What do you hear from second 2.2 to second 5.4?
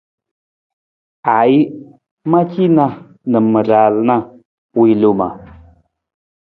ma cina na ma raala wi loma.